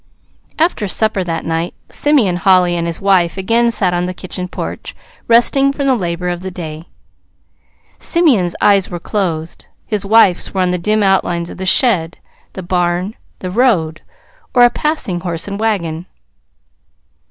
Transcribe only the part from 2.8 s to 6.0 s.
his wife again sat on the kitchen porch, resting from the